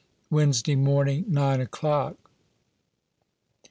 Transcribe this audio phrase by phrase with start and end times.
[0.31, 2.17] "Wednesday morninge, "9 o'clock."